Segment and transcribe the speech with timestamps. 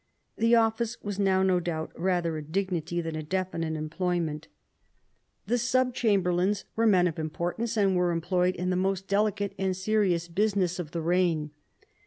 [0.35, 4.47] The office was now, no doubt, rather a dignity than a definite employment.
[5.45, 6.73] The sub chamberlains 128 PHILIP AUGUSTUS chap.
[6.75, 10.89] were men of importance, and were employed in the most delicate and serious business of
[10.89, 11.51] the reign.